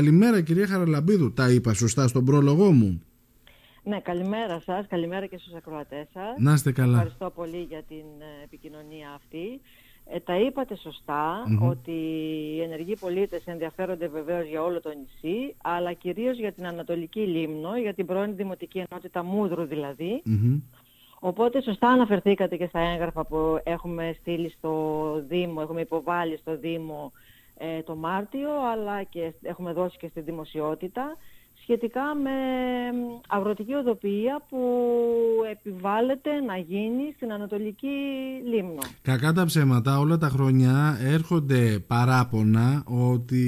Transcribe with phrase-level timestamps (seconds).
[0.00, 3.02] Καλημέρα κυρία Χαραλαμπίδου, τα είπα σωστά στον πρόλογό μου;
[3.82, 6.34] Ναι, καλημέρα σας, καλημέρα και στους ακροατές σας.
[6.38, 6.92] Να είστε καλά.
[6.92, 9.60] Ευχαριστώ πολύ για την ε, επικοινωνία αυτή.
[10.04, 10.76] Ε, τα είπατε
[11.60, 11.90] ότι
[12.54, 17.76] οι ενεργοί πολίτες ενδιαφέρονται βεβαίως για όλο το νησί, αλλά κυρίως για την Ανατολική Λίμνο,
[17.76, 20.22] για την πρώην Δημοτική Ενότητα Μούδρου δηλαδη
[21.18, 27.12] Οπότε σωστά αναφερθήκατε και στα έγγραφα που έχουμε στείλει στο Δήμο, έχουμε υποβάλει στο Δήμο
[27.58, 31.16] ε, το Μάρτιο, αλλά και έχουμε δώσει και στη δημοσιότητα
[31.64, 32.30] σχετικά με
[33.28, 34.60] αγροτική οδοποιία που
[35.50, 37.96] επιβάλλεται να γίνει στην Ανατολική
[38.44, 38.82] Λίμνο.
[39.02, 43.42] Κακά τα ψέματα, όλα τα χρόνια έρχονται παράπονα ότι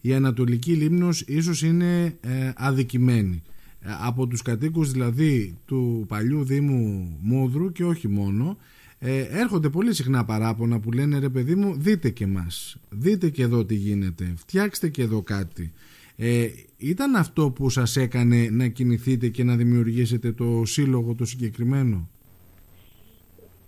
[0.00, 3.42] η Ανατολική Λίμνος ίσως είναι ε, αδικημένη.
[3.80, 8.56] Ε, από τους κατοίκους δηλαδή του παλιού Δήμου Μούδρου και όχι μόνο
[9.02, 13.42] ε, έρχονται πολύ συχνά παράπονα που λένε ρε παιδί μου δείτε και μας, δείτε και
[13.42, 15.72] εδώ τι γίνεται, φτιάξτε και εδώ κάτι.
[16.16, 22.08] Ε, ήταν αυτό που σας έκανε να κινηθείτε και να δημιουργήσετε το σύλλογο το συγκεκριμένο;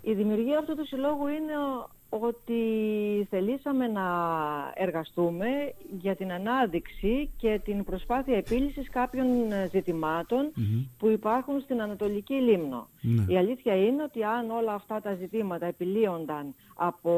[0.03, 1.53] Η δημιουργία αυτού του συλλόγου είναι
[2.21, 2.63] ότι
[3.31, 4.03] θελήσαμε να
[4.75, 5.47] εργαστούμε
[6.01, 9.27] για την ανάδειξη και την προσπάθεια επίλυσης κάποιων
[10.99, 12.89] που υπάρχουν στην Ανατολική Λίμνο.
[13.01, 13.33] Ναι.
[13.33, 17.13] Η αλήθεια είναι ότι αν όλα αυτά τα ζητήματα επιλύονταν από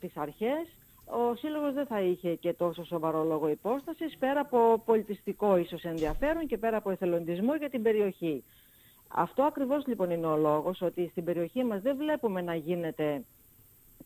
[0.00, 0.66] τις αρχές,
[1.04, 6.46] ο Σύλλογος δεν θα είχε και τόσο σοβαρό λόγο υπόστασης, πέρα από πολιτιστικό ίσως ενδιαφέρον
[6.46, 8.44] και πέρα από εθελοντισμό για την περιοχή.
[9.08, 13.22] Αυτό ακριβώς λοιπόν είναι ο λόγος, ότι στην περιοχή μας δεν βλέπουμε να γίνεται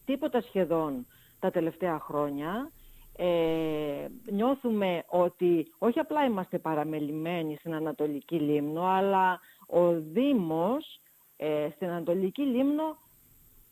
[0.07, 1.07] τίποτα σχεδόν
[1.39, 2.71] τα τελευταία χρόνια.
[3.17, 11.01] Ε, νιώθουμε ότι όχι απλά είμαστε παραμελημένοι στην Ανατολική Λίμνο, αλλά ο Δήμος
[11.37, 12.99] ε, στην Ανατολική Λίμνο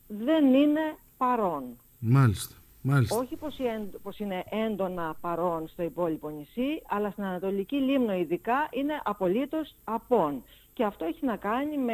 [0.07, 1.63] δεν είναι παρόν.
[1.99, 2.55] Μάλιστα.
[2.87, 3.17] Μάλιστα.
[3.17, 3.57] Όχι πως,
[4.01, 10.43] πως είναι έντονα παρόν στο υπόλοιπο νησί, αλλά στην Ανατολική Λίμνο ειδικά είναι απολύτως απόν.
[10.73, 11.93] Και αυτό έχει να κάνει με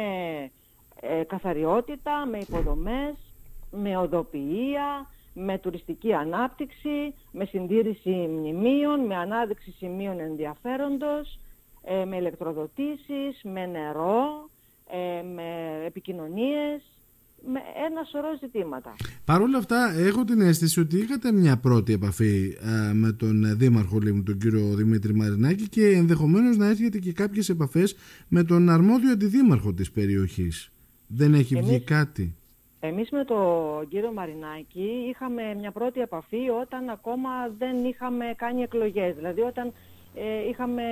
[1.00, 3.14] ε, καθαριότητα, με υποδομές,
[3.72, 11.40] με οδοποιία, με τουριστική ανάπτυξη, με συντήρηση μνημείων, με ανάδειξη σημείων ενδιαφέροντος,
[11.82, 14.50] ε, με ηλεκτροδοτήσεις, με νερό,
[14.90, 15.42] ε, με
[15.86, 16.82] επικοινωνίες,
[17.46, 18.94] με ένα σωρό ζητήματα.
[19.24, 22.56] Παρ' όλα αυτά έχω την αίσθηση ότι είχατε μια πρώτη επαφή
[22.90, 27.48] ε, με τον Δήμαρχο Λίμνου, τον κύριο Δημήτρη Μαρινάκη και ενδεχομένως να έρχεται και κάποιες
[27.48, 27.96] επαφές
[28.28, 30.72] με τον αρμόδιο αντιδήμαρχο της περιοχής.
[31.06, 32.36] Δεν έχει βγει κάτι;
[32.84, 39.14] Εμείς με τον κύριο Μαρινάκη είχαμε μια πρώτη επαφή όταν ακόμα δεν είχαμε κάνει εκλογές.
[39.14, 39.72] Δηλαδή όταν
[40.14, 40.82] ε, είχαμε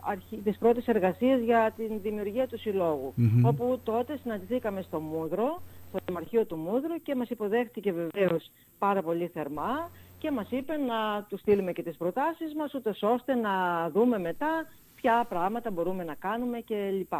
[0.00, 0.36] αρχι...
[0.36, 6.44] τις πρώτες εργασίες για την δημιουργία του συλλογου Όπου τότε συναντηθήκαμε στο Μούδρο, στο Δημαρχείο
[6.44, 11.72] του Μούδρου και μας υποδέχτηκε βεβαίως πάρα πολύ θερμά και μας είπε να του στείλουμε
[11.72, 17.12] και τις προτάσεις μας, ούτως ώστε να δούμε μετά ποια πράγματα μπορούμε να κάνουμε κλπ.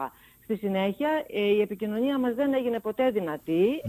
[0.48, 3.12] Στη συνέχεια ε, η επικοινωνία μας δεν έγινε ποτέ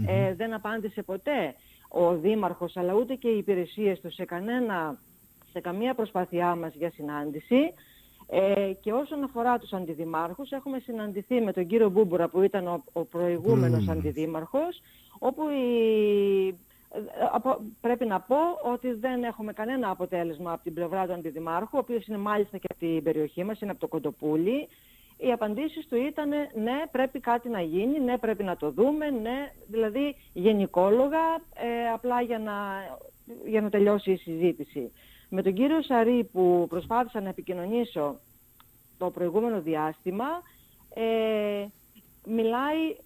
[0.06, 1.54] ε, δεν απάντησε ποτέ
[1.88, 4.98] ο Δήμαρχος αλλά ούτε και οι υπηρεσίες του σε, κανένα,
[5.52, 7.72] σε καμία προσπάθειά μας για συνάντηση.
[8.28, 12.82] Ε, και όσον αφορά τους αντιδημάρχους, έχουμε συναντηθεί με τον κύριο Μπούμπουρα που ήταν ο,
[12.92, 13.92] ο προηγούμενος mm.
[13.92, 14.80] αντιδήμαρχος,
[15.18, 16.58] όπου η,
[17.80, 18.36] πρέπει να πω
[18.72, 22.66] ότι δεν έχουμε κανένα αποτέλεσμα από την πλευρά του αντιδημάρχου, ο οποίος είναι μάλιστα και
[22.70, 24.68] από την περιοχή μας, είναι από το Κοντοπούλι
[25.20, 29.52] οι απαντήσεις του ήταν ναι πρέπει κάτι να γίνει, ναι πρέπει να το δούμε, ναι,
[29.66, 31.18] δηλαδή γενικόλογα
[31.54, 32.52] ε, απλά για να,
[33.46, 34.92] για να τελειώσει η συζήτηση.
[35.28, 38.18] Με τον κύριο Σαρή που προσπάθησα να επικοινωνήσω
[38.98, 40.26] το προηγούμενο διάστημα,
[40.94, 41.66] ε,
[42.26, 42.96] μιλάει,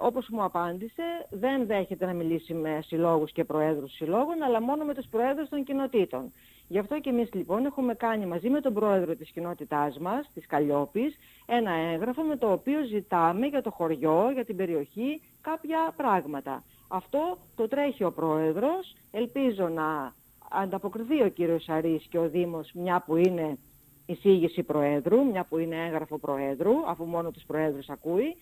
[0.00, 4.94] όπως μου απάντησε, δεν δέχεται να μιλήσει με συλλόγους και προέδρους συλλόγων, αλλά μόνο με
[4.94, 6.32] τους προέδρους των κοινοτήτων.
[6.68, 10.46] Γι' αυτό και εμείς λοιπόν έχουμε κάνει μαζί με τον πρόεδρο της κοινότητάς μας, της
[10.46, 16.64] Καλλιόπης, ένα έγγραφο με το οποίο ζητάμε για το χωριό, για την περιοχή, κάποια πράγματα.
[16.88, 20.14] Αυτό το τρέχει ο πρόεδρος, ελπίζω να
[20.50, 23.58] ανταποκριθεί ο κύριος Σαρής και ο Δήμος, μια που είναι
[24.06, 28.36] εισήγηση προέδρου, μια που είναι έγγραφο προέδρου, αφού μόνο τους προέδρους ακούει,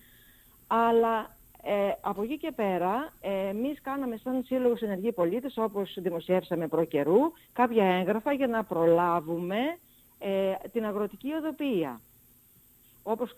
[0.67, 6.69] αλλά ε, από εκεί και πέρα, ε, εμείς κάναμε σαν Σύλλογος Ενεργοί Πολίτες, όπως δημοσιεύσαμε
[6.69, 7.19] προ καιρού,
[7.53, 9.57] κάποια έγγραφα για να προλάβουμε
[10.19, 12.01] ε, την αγροτική οδοποιία.
[13.03, 13.35] Όπως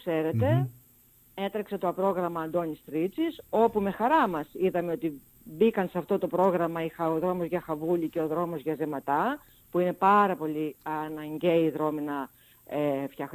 [1.35, 6.27] έτρεξε το πρόγραμμα Αντώνης Τρίτσης, όπου με χαρά μας είδαμε ότι μπήκαν σε αυτό το
[6.27, 9.39] πρόγραμμα ο δρόμος για Χαβούλη και ο δρόμος για Ζεματά,
[9.71, 12.29] που είναι πάρα πολύ αναγκαίοι δρόμοι να ε,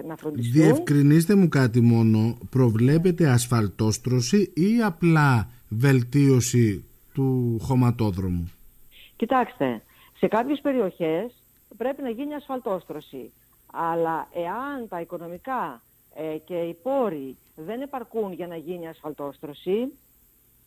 [0.06, 0.62] να φροντιστούν.
[0.62, 2.38] Διευκρινίστε μου κάτι μόνο.
[2.50, 8.52] Προβλέπετε ασφαλτόστρωση ή απλά βελτίωση του χωματόδρομου;
[9.16, 9.82] Κοιτάξτε,
[10.18, 11.32] σε κάποιες περιοχές
[11.78, 13.32] πρέπει να γίνει ασφαλτόστρωση.
[13.72, 15.82] Αλλά εάν τα οικονομικά
[16.16, 19.92] ε, και οι πόροι δεν επαρκούν για να γίνει ασφαλτόστρωση,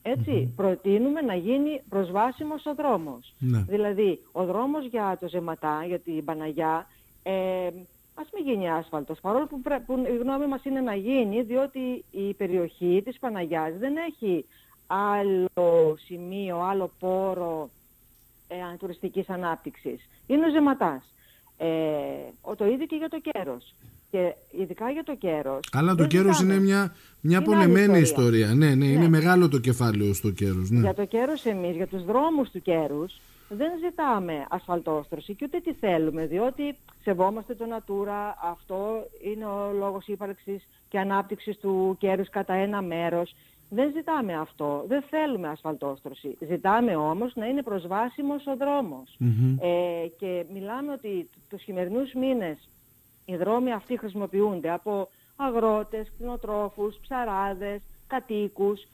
[0.03, 3.35] έτσι, προτείνουμε να γίνει προσβάσιμος ο δρόμος.
[3.39, 3.65] Ναι.
[3.69, 6.87] Δηλαδή, ο δρόμος για το Ζεματά, για την Παναγιά,
[7.23, 7.69] ε,
[8.21, 12.35] ας μην γίνει άσφαλτος, παρόλο που, που η γνώμη μας είναι να γίνει, διότι η
[12.35, 14.45] περιοχή της Παναγιάς δεν έχει
[14.87, 17.71] άλλο σημείο, άλλο πόρο
[18.49, 20.09] ε, τουριστικής ανάπτυξης.
[20.27, 21.15] Είναι ο Ζεματάς.
[21.57, 21.67] Ε,
[22.57, 23.75] το ίδιο και για το Κέρος.
[24.11, 25.61] Και ειδικά για το κέρος.
[25.73, 28.47] Αλλά το κέρος είναι μια, μια πολεμένη ιστορία.
[28.47, 30.71] Ναι, ναι, ναι, είναι μεγάλο το κεφάλαιο στο κέρος.
[30.71, 30.81] Ναι.
[30.81, 33.21] Για το κέρος εμείς, για τους δρόμους του κέρους,
[33.53, 40.07] δεν ζητάμε ασφαλτόστρωση και ούτε τι θέλουμε, διότι σεβόμαστε το Natura, αυτό είναι ο λόγος
[40.07, 43.35] ύπαρξης και ανάπτυξης του κέρους κατά ένα μέρος.
[43.73, 46.37] Δεν ζητάμε αυτό, δεν θέλουμε ασφαλτόστρωση.
[46.41, 49.17] Ζητάμε όμως να είναι προσβάσιμος ο δρομος
[49.61, 52.69] Ε, και μιλάμε ότι τους χειμερινούς μήνες
[53.25, 58.87] οι δρόμοι αυτοί χρησιμοποιούνται από αγρότες, κτηνοτρόφους, ψαράδες, κατοίκους,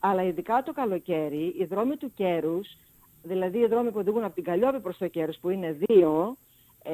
[0.00, 2.76] αλλά ειδικά το καλοκαίρι οι δρόμοι του κέρους,
[3.24, 6.36] δηλαδή οι δρόμοι που οδηγούν από την Καλλιόπη προς το κέρος που είναι δύο,
[6.82, 6.92] ε,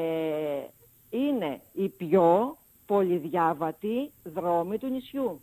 [1.11, 2.56] είναι οι πιο
[2.87, 5.41] πολυδιάβατοι δρόμοι του νησιού.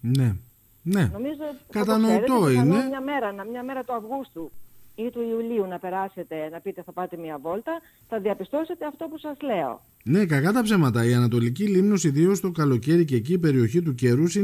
[0.00, 0.36] Ναι,
[0.82, 1.10] ναι.
[1.12, 2.84] Νομίζω, Κατανοητό είναι.
[2.86, 4.50] Μια μέρα, μια μέρα του Αυγούστου
[4.94, 9.18] ή του Ιουλίου να περάσετε, να πείτε θα πάτε μια βόλτα, θα διαπιστώσετε αυτό που
[9.18, 9.82] σας λέω.
[10.04, 11.04] Ναι, κακά τα ψέματα.
[11.04, 14.42] Η Ανατολική Λίμνος, ιδίως το καλοκαίρι και εκεί η περιοχή του καιρούς ε,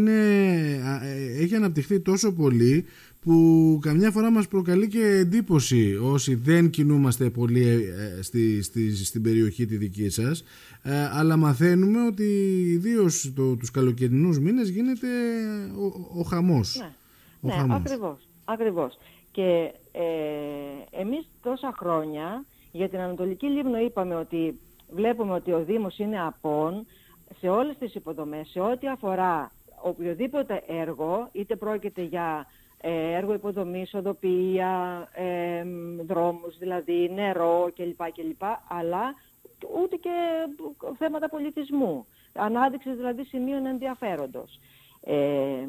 [1.41, 2.85] έχει αναπτυχθεί τόσο πολύ
[3.21, 9.23] που καμιά φορά μας προκαλεί και εντύπωση όσοι δεν κινούμαστε πολύ ε, στη, στη, στην
[9.23, 10.45] περιοχή τη δική σας
[10.83, 12.25] ε, αλλά μαθαίνουμε ότι
[12.67, 15.07] ιδίως το, τους καλοκαιρινούς μήνες γίνεται
[15.79, 16.77] ο, ο χαμός.
[16.79, 16.91] Ναι,
[17.41, 17.77] ο ναι χαμός.
[17.77, 18.99] ακριβώς, ακριβώς.
[19.31, 24.61] Και ε, εμείς τόσα χρόνια για την Ανατολική Λίμνο είπαμε ότι
[24.91, 26.87] βλέπουμε ότι ο Δήμος είναι απόν
[27.39, 29.51] σε όλες τις υποδομές, σε ό,τι αφορά
[29.83, 32.47] οποιοδήποτε έργο, είτε πρόκειται για
[32.81, 35.65] ε, έργο υποδομής, οδοποιία, ε,
[36.07, 38.13] δρόμους, δηλαδή νερό κλπ.
[38.13, 39.15] κλπ αλλά
[39.83, 40.11] ούτε και
[40.99, 42.07] θέματα πολιτισμού.
[42.33, 44.59] Ανάδειξης δηλαδή σημείων ενδιαφέροντος.
[45.01, 45.69] Ε,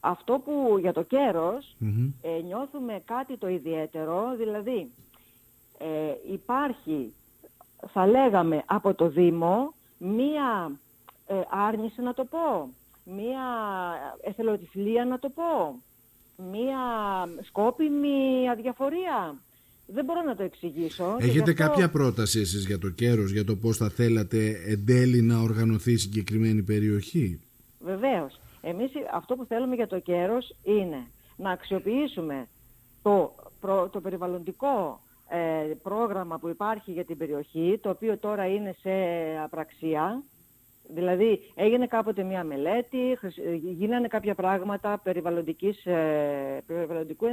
[0.00, 1.76] αυτό που για το κερος
[2.22, 4.90] ε, νιώθουμε κάτι το ιδιαίτερο, δηλαδή
[5.78, 7.12] ε, υπάρχει,
[7.92, 10.72] θα λέγαμε, από το Δήμο μία
[11.26, 12.70] ε, άρνηση να το πω,
[13.04, 13.42] μία
[14.22, 15.82] εθελοτυφλία να το πω,
[16.52, 16.78] μία
[17.46, 19.36] σκόπιμη αδιαφορία.
[19.86, 21.16] Δεν μπορώ να το εξηγήσω.
[21.20, 25.38] Έχετε κάποια πρόταση εσείς για το κέρος, για το πώς θα θέλατε εν τέλει να
[25.38, 27.40] οργανωθεί η συγκεκριμένη περιοχή;
[27.80, 28.37] Βεβαίως.
[28.68, 31.06] Εμείς αυτό που θέλουμε για το κέρος είναι
[31.36, 32.46] να αξιοποιήσουμε
[33.02, 33.34] το,
[33.90, 38.90] το περιβαλλοντικό ε, πρόγραμμα που υπάρχει για την περιοχή, το οποίο τώρα είναι σε
[39.44, 40.22] απραξία.
[40.94, 43.18] Δηλαδή έγινε κάποτε μια μελέτη,
[43.62, 47.26] γίνανε κάποια πράγματα περιβαλλοντικής, ε, περιβαλλοντικού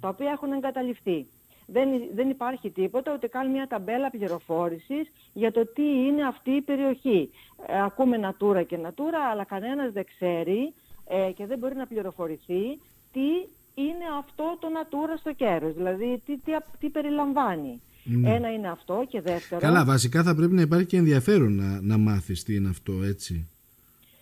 [0.00, 1.26] τα οποία έχουν εγκαταλειφθεί
[1.66, 6.60] δεν, δεν υπάρχει τίποτα, ούτε καν μια ταμπέλα πληροφόρησης για το τι είναι αυτή η
[6.60, 7.30] περιοχή.
[7.66, 10.72] Ε, ακούμε Natura και Natura, αλλά κανένας δεν ξέρει
[11.08, 12.78] ε, και δεν μπορεί να πληροφορηθεί
[13.12, 13.28] τι
[13.74, 17.80] είναι αυτό το Natura στο κέρος, δηλαδή τι, τι, τι περιλαμβάνει.
[18.04, 18.34] Ναι.
[18.34, 19.60] Ένα είναι αυτό και δεύτερο...
[19.60, 23.48] Καλά, βασικά θα πρέπει να υπάρχει και ενδιαφέρον να, να μάθεις τι είναι αυτό, έτσι.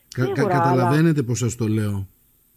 [0.09, 1.25] Σίγουρα, καταλαβαίνετε αλλά...
[1.25, 2.07] πως σας το λέω.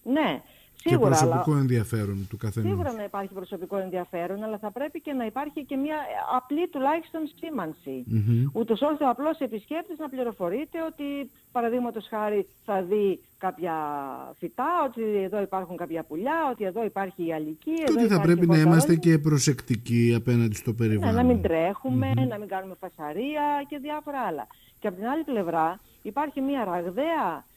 [0.03, 0.41] Ναι,
[0.89, 1.59] Σίγουρα, και προσωπικό αλλά...
[1.59, 2.69] ενδιαφέρον του καθενός.
[2.69, 5.95] Σίγουρα να υπάρχει προσωπικό ενδιαφέρον, αλλά θα πρέπει και να υπάρχει και μια
[6.37, 8.05] απλή τουλάχιστον σήμανση.
[8.11, 8.59] Mm-hmm.
[8.59, 13.75] Ούτως ώστε ο απλός επισκέπτης να πληροφορείται ότι παραδείγματος χάρη θα δει κάποια
[14.39, 17.73] φυτά, ότι εδώ υπάρχουν κάποια πουλιά, ότι εδώ υπάρχει η αλική.
[17.73, 21.15] Και ότι θα πρέπει να είμαστε και προσεκτικοί απέναντι στο περιβάλλον.
[21.15, 24.47] Ναι, να μην τρεχουμε να μην κάνουμε φασαρία και διάφορα άλλα.
[24.79, 27.52] Και από την άλλη πλευρά υπάρχει μια ραγδαία ε,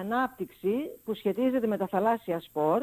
[0.00, 0.74] ανάπτυξη
[1.04, 2.82] που σχετίζεται με τα θαλάσσια σπορ.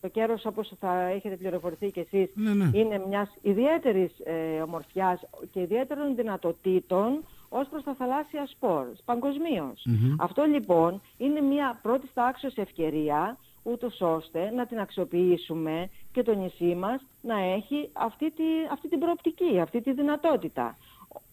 [0.00, 2.70] Το κέρος όπως θα έχετε πληροφορηθεί και εσείς ναι, ναι.
[2.78, 5.20] είναι μιας ιδιαίτερης ε, ομορφιάς
[5.52, 9.86] και ιδιαίτερων δυνατοτήτων ως προς τα θαλάσσια σπορ, παγκοσμίως.
[10.18, 16.74] Αυτό λοιπόν είναι μια πρώτης τάξης ευκαιρία ούτως ώστε να την αξιοποιήσουμε και το νησί
[16.74, 20.76] μας να έχει αυτή, τη, αυτή την προοπτική, αυτή τη δυνατότητα.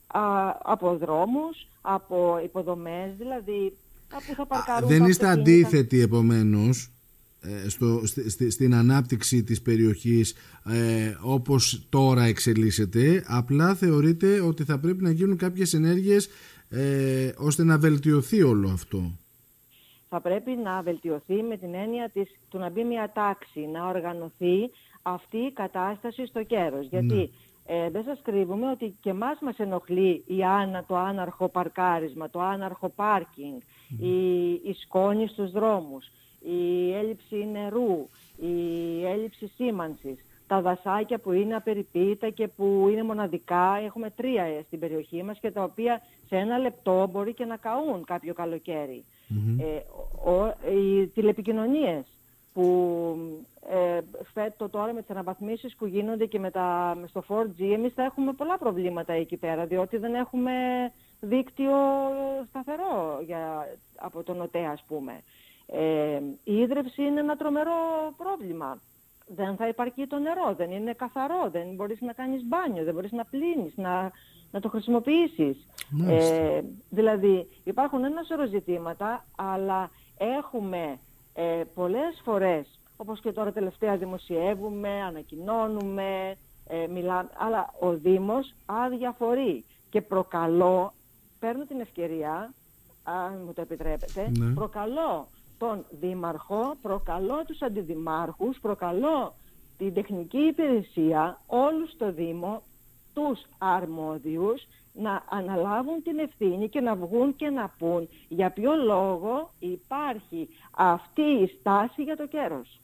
[0.07, 3.77] Α, από δρόμους, από υποδομές, δηλαδή
[4.87, 6.93] δεν είστε αντίθετοι επομένως
[7.41, 8.01] ε, στο,
[8.49, 15.37] στην ανάπτυξη της περιοχής ε, όπως τώρα εξελίσσεται απλά θεωρείτε ότι θα πρέπει να γίνουν
[15.37, 16.29] κάποιες ενέργειες
[16.69, 19.11] ε, ώστε να βελτιωθεί όλο αυτό;
[20.09, 24.69] Θα πρέπει να βελτιωθεί με την έννοια της, του να μπει μια τάξη να οργανωθεί
[25.01, 27.29] αυτή η κατάσταση στο κέρος γιατί ναι.
[27.65, 32.41] Ε, δεν σας κρύβουμε ότι και μας μας ενοχλεί η άνα, το άναρχο παρκάρισμα, το
[32.41, 33.59] άναρχο πάρκινγκ,
[33.99, 36.05] η, η σκόνη στους δρόμους,
[36.39, 40.17] η έλλειψη νερού, η έλλειψη σήμανσης,
[40.47, 45.39] τα δασάκια που είναι απεριποίητα και που είναι μοναδικά, έχουμε τρία ε, στην περιοχή μας
[45.39, 48.33] και τα οποία σε ένα λεπτό μπορεί και να καούν κάποιο
[49.59, 49.81] Ε,
[50.29, 52.05] ο, οι τηλεπικοινωνίες
[52.53, 52.63] που
[53.69, 53.99] ε,
[54.33, 58.33] φέτο τώρα με τις αναβαθμίσεις που γίνονται και με τα, στο 4G εμείς θα έχουμε
[58.33, 60.51] πολλά προβλήματα εκεί πέρα διότι δεν έχουμε
[61.19, 61.75] δίκτυο
[62.49, 65.21] σταθερό για, από τον ΟΤΕ ας πούμε.
[65.65, 67.71] Ε, η ίδρυυση είναι ένα τρομερό
[68.17, 68.81] πρόβλημα.
[69.27, 73.11] Δεν θα υπαρκεί το νερό, δεν είναι καθαρό, δεν μπορείς να κάνεις μπάνιο, δεν μπορείς
[73.11, 74.11] να πλύνεις, να,
[74.51, 75.67] να το χρησιμοποιήσεις.
[76.07, 80.99] Ε, δηλαδή υπάρχουν ένα σωρό ζητήματα, αλλά έχουμε
[81.33, 86.35] ε, πολλές φορές, όπως και τώρα τελευταία δημοσιεύουμε, ανακοινώνουμε,
[86.67, 90.93] ε, μιλάμε, αλλά ο Δήμος αδιαφορεί και προκαλώ,
[91.39, 92.53] παίρνω την ευκαιρία,
[93.03, 94.53] αν μου το επιτρέπετε, ναι.
[94.53, 99.33] προκαλώ τον Δήμαρχο, προκαλώ τους αντιδημάρχους, προκαλώ
[99.77, 102.61] την τεχνική υπηρεσία, όλους στο Δήμο,
[103.13, 109.53] τους αρμόδιους, να αναλάβουν την ευθύνη και να βγουν και να πούν για ποιο λόγο
[109.59, 112.79] υπάρχει αυτή η στάση για το κέρος.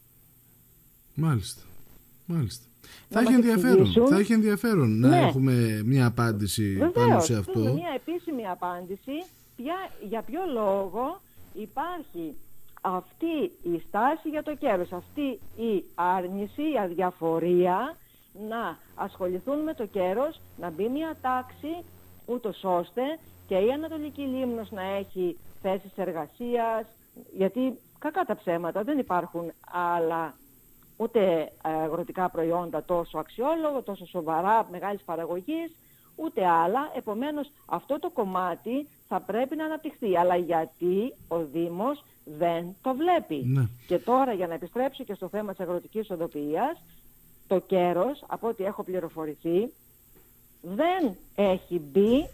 [1.14, 1.62] Μάλιστα.
[2.26, 2.66] Μάλιστα.
[3.10, 5.18] θα έχει, ενδιαφέρον, θα έχει ενδιαφέρον να ναι.
[5.18, 7.60] έχουμε μια απάντηση Βεβαίως, πάνω σε αυτό.
[7.60, 9.24] Μια επίσημη απάντηση
[10.10, 11.22] για ποιο λόγο
[11.54, 12.36] υπάρχει
[12.82, 17.98] αυτή η στάση για το κέρος, αυτή η άρνηση, η αδιαφορία
[18.50, 21.84] να ασχοληθούν με το κέρος, να μπει μια τάξη
[22.30, 23.02] ούτως ώστε
[23.48, 26.86] και η Ανατολική Λίμνος να έχει θέσεις εργασίας,
[27.36, 29.52] γιατί κακά τα ψέματα δεν υπάρχουν
[29.96, 30.34] άλλα
[30.98, 35.76] ούτε αγροτικά προϊόντα τόσο αξιόλογο, τόσο σοβαρά, μεγάλης παραγωγής,
[36.16, 36.92] ούτε άλλα.
[36.96, 40.18] Επομένως αυτό το κομμάτι θα πρέπει να αναπτυχθεί.
[40.18, 43.36] Αλλά γιατί ο Δήμος δεν το βλέπει.
[43.46, 43.68] Ναι.
[43.88, 46.82] Και τώρα για να επιστρέψω και στο θέμα της αγροτικής οδοποιίας,
[47.48, 49.74] το κέρος, από ό,τι έχω πληροφορηθεί,
[50.62, 52.30] δεν έχει μπει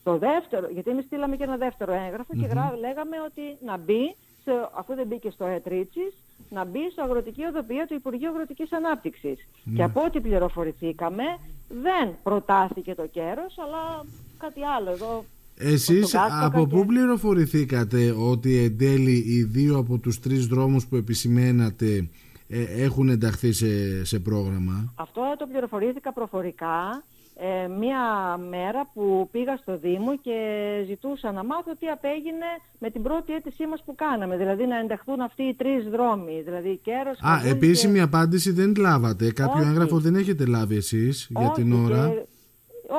[0.00, 1.92] στο δεύτερο, γιατί εμείς στείλαμε και ένα δεύτερο
[2.40, 6.12] και γρά, λέγαμε ότι να μπει, σε, αφού δεν μπήκε στο ΕΤΡΙΤΣΙΣ,
[6.50, 9.38] να μπει στο αγροτική οδοποιία του Υπουργείου Αγροτικής Ανάπτυξης.
[9.64, 9.76] Ναι.
[9.76, 11.24] Και από ό,τι πληροφορηθήκαμε,
[11.68, 14.04] δεν προτάθηκε το κέρος, αλλά
[14.38, 15.24] κάτι άλλο εδώ.
[15.60, 22.08] Εσείς από πού πληροφορηθήκατε ότι εν τέλει οι δύο από τους τρεις δρόμους που επισημένατε
[22.48, 27.04] ε, έχουν ενταχθεί σε, σε πρόγραμμα; Αυτό το πληροφορήθηκα προφορικά
[27.40, 28.02] ε, μία
[28.36, 30.38] μέρα που πήγα στο Δήμο και
[30.86, 34.36] ζητούσα να μάθω τι απέγινε με την πρώτη αίτησή μας που κάναμε.
[34.36, 36.42] Δηλαδή να ενταχθούν αυτοί οι τρεις δρόμοι.
[36.44, 39.32] Δηλαδή κέρος, Α, επίσημη απάντηση δεν λάβατε.
[39.32, 39.68] Κάποιο όχι.
[39.68, 42.26] έγγραφο δεν έχετε λάβει εσείς για την ώρα; Και,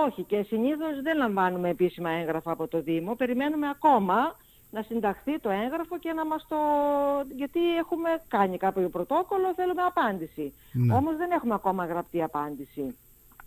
[0.08, 3.16] όχι και συνήθως δεν λαμβάνουμε επίσημα έγγραφα από το Δήμο.
[3.16, 4.36] Περιμένουμε ακόμα
[4.72, 6.56] να συνταχθεί το έγγραφο και να μας το...
[7.36, 10.54] γιατί έχουμε κάνει κάποιο πρωτόκολλο, θέλουμε απάντηση.
[10.72, 10.94] Ναι.
[10.94, 12.96] Όμως δεν έχουμε ακόμα γραπτή απάντηση.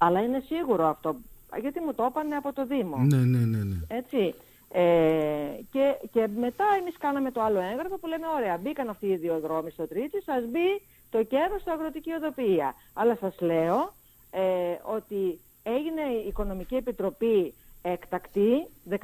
[0.05, 1.17] Αλλά είναι σίγουρο αυτό,
[1.61, 2.97] γιατί μου το έπανε από το Δήμο.
[2.97, 3.63] Ναι, ναι, ναι.
[3.63, 3.77] ναι.
[3.89, 4.35] Έτσι.
[4.69, 4.83] Ε,
[5.71, 9.41] και, και μετά εμείς κάναμε το άλλο έγγραφο που λέμε ωραία μπήκαν αυτοί οι δύο
[9.41, 12.75] δρόμοι στο Τρίτσι, σας μπει το κέρος στο αγροτική οδοποιία.
[12.93, 13.93] Αλλά σας λέω
[14.31, 14.43] ε,
[14.83, 18.97] ότι έγινε η Οικονομική Επιτροπή εκτακτή 17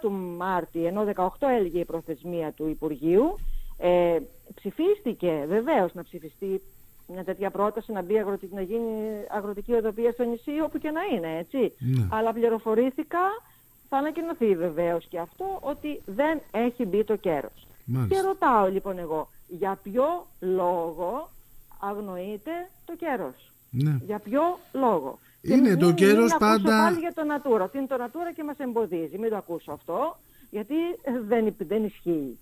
[0.00, 3.38] του Μάρτη, ενώ 18 έλεγε η προθεσμία του Υπουργείου.
[3.78, 4.18] Ε,
[4.54, 6.62] ψηφίστηκε βεβαίως να ψηφιστεί
[7.06, 8.90] μια τέτοια πρόταση να, μπει αγροτική, να γίνει
[9.28, 11.72] αγροτική οδοποιία στο νησί όπου και να είναι, έτσι.
[11.78, 12.08] Ναι.
[12.10, 13.18] Αλλά πληροφορήθηκα,
[13.88, 17.66] θα ανακοινωθεί βεβαίως και αυτό, ότι δεν έχει μπει το κέρος.
[18.08, 21.30] Και ρωτάω λοιπόν εγώ, για ποιο λόγο
[21.80, 22.50] αγνοείται
[22.84, 23.98] το κέρος; Ναι.
[24.04, 26.82] Για ποιο λόγο; Είναι το κέρος πάντα...
[26.82, 27.70] πάλι για το Natura.
[27.70, 29.18] Τι είναι το Natura και μας εμποδίζει.
[29.18, 30.16] Μην το ακούσω αυτό,
[30.50, 30.74] γιατί
[31.26, 32.38] δεν, δεν ισχύει.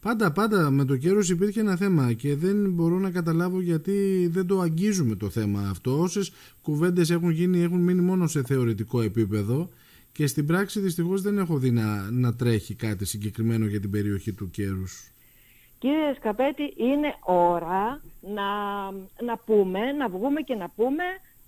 [0.00, 4.46] Πάντα, πάντα με το κέρος υπήρχε ένα θέμα και δεν μπορώ να καταλάβω γιατί δεν
[4.46, 6.00] το αγγίζουμε το θέμα αυτό.
[6.00, 9.68] Όσες κουβέντες έχουν γίνει έχουν μείνει μόνο σε θεωρητικό επίπεδο
[10.12, 14.32] και στην πράξη δυστυχώς δεν έχω δει να, να τρέχει κάτι συγκεκριμένο για την περιοχή
[14.32, 15.10] του κέρους.
[15.78, 18.44] Κύριε Σκαπέτη, είναι ώρα να,
[19.24, 21.04] να πούμε, να βγούμε και να πούμε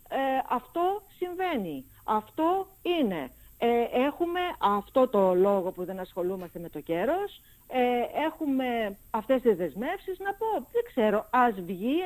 [0.08, 0.16] ε,
[0.50, 1.84] αυτό συμβαίνει.
[2.04, 2.68] Αυτό
[3.00, 3.30] είναι.
[3.58, 3.66] Ε,
[4.06, 10.18] έχουμε αυτό το λόγο που δεν ασχολούμαστε με το κέρος, ε, έχουμε αυτές τις δεσμεύσεις,
[10.18, 11.96] να πω, δεν ξέρω, ας βγει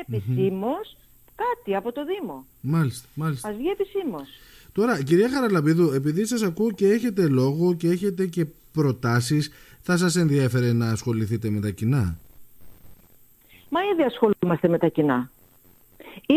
[1.37, 2.45] κάτι από το Δήμο.
[2.61, 3.49] Μάλιστα, μάλιστα.
[3.49, 4.29] Ας βγει επισήμως.
[4.73, 9.51] Τώρα, κυρία Χαραλαμπίδου, επειδή σας ακούω και έχετε λόγο και έχετε και προτάσεις,
[9.83, 12.17] θα σας ενδιέφερε να ασχοληθείτε με τα κοινά;
[13.69, 15.31] Μα ήδη ασχολούμαστε με τα κοινά.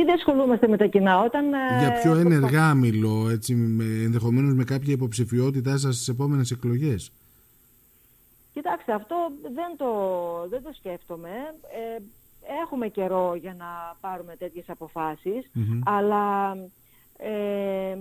[0.02, 1.20] Ήδη ασχολούμαστε με τα κοινά.
[1.20, 6.52] Όταν, Για ε, πιο ενεργά μιλώ, έτσι, με, ενδεχομένως με κάποια υποψηφιότητά σας στις επόμενες
[6.52, 7.12] εκλογές.
[8.54, 9.88] Κοιτάξτε, αυτό δεν το,
[10.50, 11.30] δεν το σκέφτομαι.
[11.30, 12.02] Ε,
[12.64, 15.52] έχουμε καιρό για να πάρουμε τέτοιες αποφάσεις,
[15.84, 16.58] αλλά
[17.18, 17.98] ε,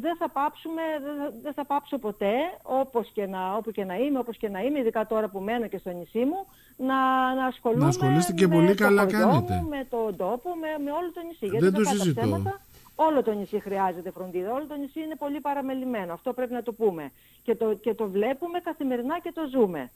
[0.00, 3.94] δεν θα πάψουμε, δεν θα, δεν θα πάψω ποτέ, όπως και να, όπου και να
[3.96, 6.94] είμαι, όπως και να είμαι, ειδικά τώρα που μένω και στο νησί μου, να,
[7.34, 9.54] να ασχολούμαι Να ασχολείστε και με πολύ το καλά χωριό κάνετε.
[9.54, 11.46] Μου, με τον τόπο, με, με όλο το νησί.
[11.48, 12.20] Δεν Γιατί το κακά τα συζητώ.
[12.20, 12.60] ψέματα,
[12.94, 14.52] όλο το νησί χρειάζεται φροντίδα.
[14.52, 16.12] Όλο το νησί είναι πολύ παραμελημένο.
[16.12, 17.10] Αυτό πρέπει να το πούμε.
[17.42, 19.90] Και το, και το βλέπουμε καθημερινά και το ζούμε.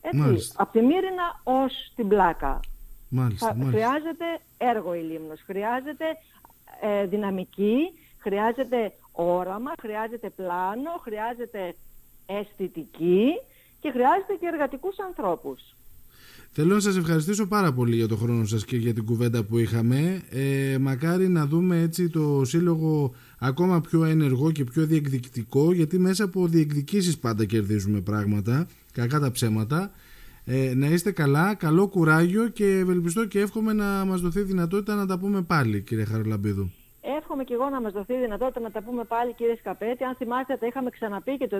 [0.00, 0.62] Έτσι, Μάλιστα.
[0.62, 2.60] από τη Μύρινα ως την Πλάκα.
[3.08, 3.78] Μάλιστα, Θα- μάλιστα.
[3.78, 4.24] χρειάζεται
[4.58, 6.04] έργο η Λίμνος, χρειάζεται
[6.80, 7.76] ε, δυναμική,
[8.18, 11.74] χρειάζεται όραμα, χρειάζεται πλάνο, χρειάζεται
[12.26, 13.26] αισθητική
[13.80, 15.60] και χρειάζεται και εργατικούς ανθρώπους.
[16.56, 19.58] Θέλω να σας ευχαριστήσω πάρα πολύ για το χρόνο σας και για την κουβέντα που
[19.58, 20.22] είχαμε.
[20.30, 26.24] Ε, μακάρι να δούμε έτσι το σύλλογο ακόμα πιο ενεργό και πιο διεκδικητικό γιατί μέσα
[26.24, 29.90] από διεκδικήσεις πάντα κερδίζουμε πράγματα, κακά τα ψέματα.
[30.44, 35.06] Ε, να είστε καλά, καλό κουράγιο και ευελπιστώ και εύχομαι να μας δοθεί δυνατότητα να
[35.06, 36.70] τα πούμε πάλι κύριε Χαραλαμπίδου.
[37.36, 40.04] Εύχομαι και εγώ να μας δοθεί δυνατότητα να τα πούμε πάλι κύριε Σκαπέτη.
[40.04, 41.56] Αν θυμάστε τα είχαμε ξαναπεί και το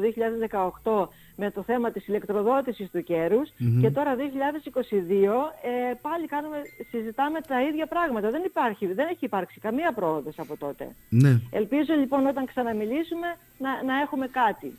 [0.84, 3.48] 2018 με το θέμα της ηλεκτροδότησης του κερους
[3.80, 6.56] και τώρα 2022 ε, πάλι κάνουμε,
[6.90, 8.30] συζητάμε τα ίδια πράγματα.
[8.30, 10.84] Δεν, υπάρχει, δεν έχει υπάρξει καμία πρόοδος από τότε.
[11.08, 13.28] Ναι, Ελπίζω λοιπόν όταν ξαναμιλήσουμε
[13.58, 14.78] να, να έχουμε κάτι.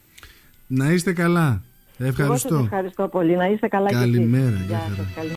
[0.67, 1.61] να είστε καλά.
[1.99, 2.55] Εγώ σας Ευχαριστώ.
[2.55, 3.35] ευχαριστώ πολύ.
[3.35, 4.11] Να είστε καλά και εσείς.
[4.11, 4.95] Καλημέρα, γεια Γεια χαρά.
[4.95, 5.05] σας.
[5.15, 5.33] Καλημέρα.